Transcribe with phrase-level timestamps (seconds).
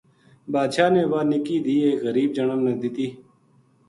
[0.53, 3.07] بادشاہ نے واہ نِکی دھی ایک غریب جنا نا دِتّی